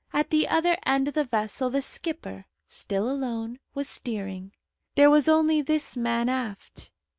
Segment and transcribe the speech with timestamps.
[0.11, 4.51] At the other end of the vessel the skipper, still alone, was steering.
[4.95, 6.89] There was only this man aft.